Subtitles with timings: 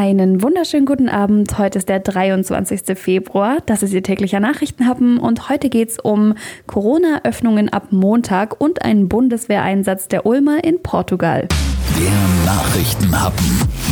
[0.00, 1.58] Einen wunderschönen guten Abend.
[1.58, 2.98] Heute ist der 23.
[2.98, 3.58] Februar.
[3.66, 9.10] Das ist Ihr täglicher Nachrichtenhappen und heute geht es um Corona-Öffnungen ab Montag und einen
[9.10, 11.48] Bundeswehreinsatz der Ulmer in Portugal.
[11.98, 13.44] Der Nachrichtenhappen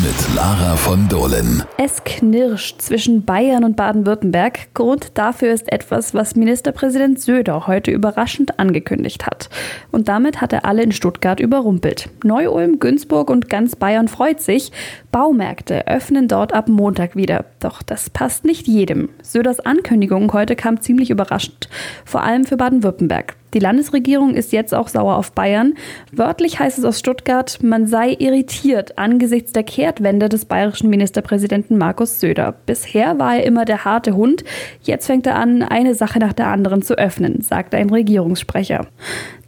[0.03, 1.65] mit Lara von Dohlen.
[1.77, 4.73] Es knirscht zwischen Bayern und Baden-Württemberg.
[4.75, 9.51] Grund dafür ist etwas, was Ministerpräsident Söder heute überraschend angekündigt hat.
[9.91, 12.11] Und damit hat er alle in Stuttgart überrumpelt.
[12.23, 14.71] Neu-Ulm, Günzburg und ganz Bayern freut sich.
[15.11, 17.47] Baumärkte öffnen dort ab Montag wieder.
[17.59, 19.09] Doch das passt nicht jedem.
[19.23, 21.69] Söders Ankündigung heute kam ziemlich überraschend.
[22.05, 23.35] Vor allem für Baden-Württemberg.
[23.55, 25.75] Die Landesregierung ist jetzt auch sauer auf Bayern.
[26.13, 32.21] Wörtlich heißt es aus Stuttgart, man sei irritiert angesichts der Kehrtwende des bayerischen Ministerpräsidenten Markus
[32.21, 32.53] Söder.
[32.67, 34.45] Bisher war er immer der harte Hund.
[34.83, 38.87] Jetzt fängt er an, eine Sache nach der anderen zu öffnen, sagt ein Regierungssprecher.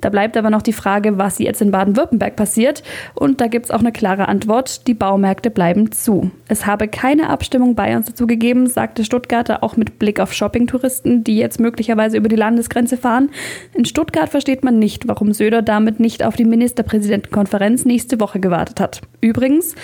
[0.01, 2.83] Da bleibt aber noch die Frage, was jetzt in Baden-Württemberg passiert.
[3.15, 4.87] Und da gibt es auch eine klare Antwort.
[4.87, 6.31] Die Baumärkte bleiben zu.
[6.49, 11.37] Es habe keine Abstimmung Bayerns dazu gegeben, sagte Stuttgarter auch mit Blick auf Shoppingtouristen, die
[11.37, 13.29] jetzt möglicherweise über die Landesgrenze fahren.
[13.75, 18.81] In Stuttgart versteht man nicht, warum Söder damit nicht auf die Ministerpräsidentenkonferenz nächste Woche gewartet
[18.81, 19.03] hat.
[19.21, 19.75] Übrigens,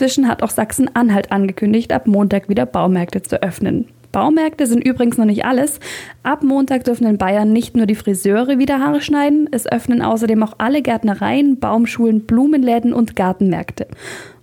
[0.00, 3.84] inzwischen hat auch Sachsen-Anhalt angekündigt, ab Montag wieder Baumärkte zu öffnen.
[4.12, 5.78] Baumärkte sind übrigens noch nicht alles.
[6.22, 10.42] Ab Montag dürfen in Bayern nicht nur die Friseure wieder Haare schneiden, es öffnen außerdem
[10.42, 13.88] auch alle Gärtnereien, Baumschulen, Blumenläden und Gartenmärkte.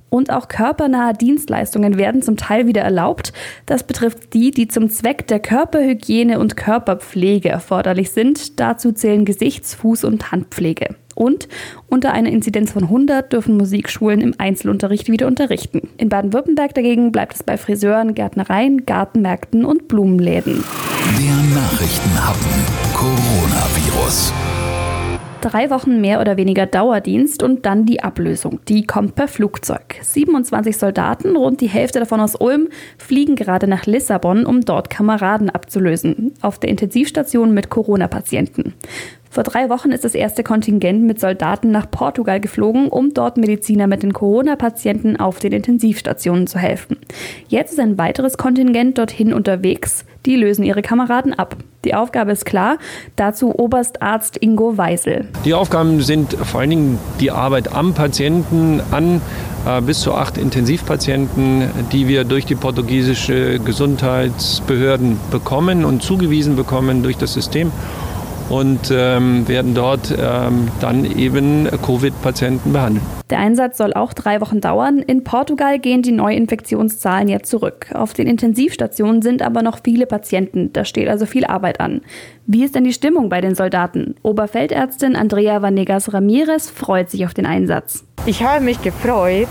[0.09, 3.33] Und auch körpernahe Dienstleistungen werden zum Teil wieder erlaubt.
[3.65, 8.59] Das betrifft die, die zum Zweck der Körperhygiene und Körperpflege erforderlich sind.
[8.59, 10.95] Dazu zählen Gesichts-, Fuß- und Handpflege.
[11.17, 11.47] Und
[11.87, 15.89] unter einer Inzidenz von 100 dürfen Musikschulen im Einzelunterricht wieder unterrichten.
[15.97, 20.63] In Baden-Württemberg dagegen bleibt es bei Friseuren, Gärtnereien, Gartenmärkten und Blumenläden.
[21.17, 22.51] Der Nachrichtenhappen
[22.93, 24.31] Coronavirus.
[25.41, 28.59] Drei Wochen mehr oder weniger Dauerdienst und dann die Ablösung.
[28.67, 29.95] Die kommt per Flugzeug.
[30.01, 35.49] 27 Soldaten, rund die Hälfte davon aus Ulm, fliegen gerade nach Lissabon, um dort Kameraden
[35.49, 36.33] abzulösen.
[36.41, 38.73] Auf der Intensivstation mit Corona-Patienten.
[39.37, 43.85] Vor drei Wochen ist das erste Kontingent mit Soldaten nach Portugal geflogen, um dort Mediziner
[43.85, 46.97] mit den Corona-Patienten auf den Intensivstationen zu helfen.
[47.47, 50.05] Jetzt ist ein weiteres Kontingent dorthin unterwegs.
[50.25, 51.55] Die lösen ihre Kameraden ab.
[51.85, 52.79] Die Aufgabe ist klar,
[53.15, 55.27] dazu Oberstarzt Ingo Weisel.
[55.45, 59.21] Die Aufgaben sind vor allen Dingen die Arbeit am Patienten, an
[59.67, 67.03] äh, bis zu acht Intensivpatienten, die wir durch die portugiesische Gesundheitsbehörden bekommen und zugewiesen bekommen
[67.03, 67.71] durch das System
[68.49, 73.05] und ähm, werden dort ähm, dann eben Covid-Patienten behandeln.
[73.29, 74.99] Der Einsatz soll auch drei Wochen dauern.
[74.99, 77.87] In Portugal gehen die Neuinfektionszahlen jetzt zurück.
[77.93, 80.71] Auf den Intensivstationen sind aber noch viele Patienten.
[80.71, 82.01] Da steht also viel Arbeit an.
[82.45, 84.15] Wie ist denn die Stimmung bei den Soldaten?
[84.23, 88.06] Oberfeldärztin Andrea Vanegas Ramirez freut sich auf den Einsatz.
[88.27, 89.47] Ich habe mich gefreut,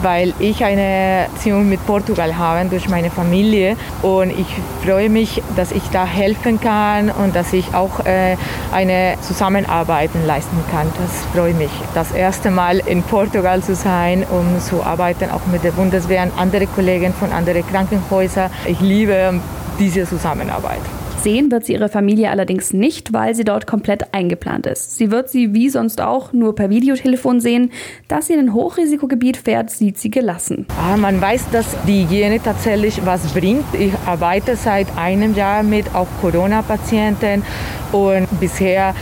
[0.00, 4.46] weil ich eine Beziehung mit Portugal habe durch meine Familie und ich
[4.82, 8.38] freue mich, dass ich da helfen kann und dass ich auch äh,
[8.72, 10.90] eine Zusammenarbeit leisten kann.
[10.98, 11.70] Das freut mich.
[11.92, 16.32] Das erste Mal in Portugal zu sein, um zu arbeiten, auch mit der Bundeswehr und
[16.38, 18.50] andere Kollegen von anderen Krankenhäusern.
[18.64, 19.38] Ich liebe
[19.78, 20.80] diese Zusammenarbeit.
[21.24, 24.98] Sehen wird sie ihre Familie allerdings nicht, weil sie dort komplett eingeplant ist.
[24.98, 27.70] Sie wird sie wie sonst auch nur per Videotelefon sehen.
[28.08, 30.66] Dass sie in ein Hochrisikogebiet fährt, sieht sie gelassen.
[30.78, 33.64] Ah, man weiß, dass die Hygiene tatsächlich was bringt.
[33.72, 37.42] Ich arbeite seit einem Jahr mit auch Corona-Patienten
[37.90, 38.94] und bisher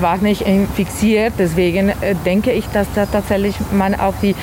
[0.00, 1.34] war nicht infiziert.
[1.38, 4.34] Deswegen äh, denke ich, dass da tatsächlich man auf die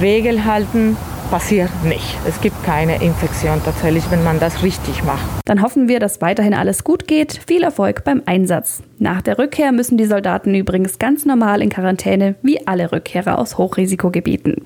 [0.00, 0.96] Regel halten
[1.26, 2.16] passiert nicht.
[2.28, 3.25] Es gibt keine Infektion
[3.64, 5.24] tatsächlich, wenn man das richtig macht.
[5.44, 7.40] Dann hoffen wir, dass weiterhin alles gut geht.
[7.46, 8.82] Viel Erfolg beim Einsatz.
[8.98, 13.58] Nach der Rückkehr müssen die Soldaten übrigens ganz normal in Quarantäne, wie alle Rückkehrer aus
[13.58, 14.64] Hochrisikogebieten.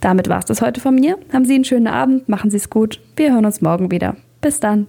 [0.00, 1.18] Damit war es das heute von mir.
[1.32, 3.00] Haben Sie einen schönen Abend, machen Sie es gut.
[3.16, 4.16] Wir hören uns morgen wieder.
[4.40, 4.86] Bis dann.